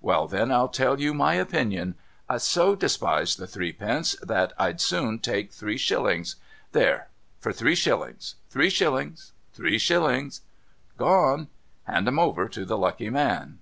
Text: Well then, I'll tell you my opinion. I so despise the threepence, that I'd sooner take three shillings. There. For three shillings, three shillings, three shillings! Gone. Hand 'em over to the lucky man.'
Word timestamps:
Well 0.00 0.26
then, 0.26 0.50
I'll 0.50 0.70
tell 0.70 0.98
you 0.98 1.12
my 1.12 1.34
opinion. 1.34 1.96
I 2.26 2.38
so 2.38 2.74
despise 2.74 3.36
the 3.36 3.46
threepence, 3.46 4.16
that 4.22 4.54
I'd 4.58 4.80
sooner 4.80 5.18
take 5.18 5.52
three 5.52 5.76
shillings. 5.76 6.36
There. 6.72 7.08
For 7.38 7.52
three 7.52 7.74
shillings, 7.74 8.36
three 8.48 8.70
shillings, 8.70 9.32
three 9.52 9.76
shillings! 9.78 10.40
Gone. 10.96 11.48
Hand 11.86 12.08
'em 12.08 12.18
over 12.18 12.48
to 12.48 12.64
the 12.64 12.78
lucky 12.78 13.10
man.' 13.10 13.58